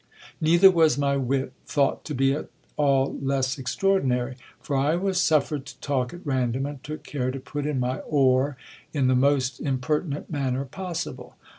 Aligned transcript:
Neither 0.41 0.71
was 0.71 0.97
my 0.97 1.15
wit 1.15 1.53
thought 1.67 2.03
to 2.05 2.15
be 2.15 2.33
at 2.33 2.49
all 2.75 3.19
less 3.21 3.59
extraordinary; 3.59 4.35
for 4.59 4.75
I 4.75 4.95
was 4.95 5.21
suffered 5.21 5.63
to 5.67 5.79
talk 5.79 6.11
at 6.11 6.25
random, 6.25 6.65
and 6.65 6.83
took 6.83 7.03
care 7.03 7.29
to 7.29 7.39
put 7.39 7.67
in 7.67 7.79
my 7.79 7.99
oar 7.99 8.57
in 8.93 9.05
the 9.05 9.15
most 9.15 9.63
imper 9.63 10.01
tinent 10.03 10.27
manner 10.27 10.65
possible. 10.65 11.35